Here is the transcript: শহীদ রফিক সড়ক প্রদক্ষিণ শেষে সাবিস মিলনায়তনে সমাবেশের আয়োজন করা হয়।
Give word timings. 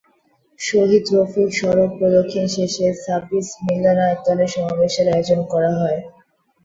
শহীদ 0.59 1.05
রফিক 1.13 1.49
সড়ক 1.59 1.89
প্রদক্ষিণ 1.97 2.45
শেষে 2.55 2.87
সাবিস 3.03 3.47
মিলনায়তনে 3.65 4.45
সমাবেশের 4.53 5.07
আয়োজন 5.13 5.39
করা 5.51 5.71
হয়। 5.79 5.99